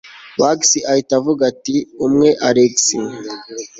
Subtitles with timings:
[0.39, 0.59] max
[0.91, 2.73] ahita avuga ati umwe alex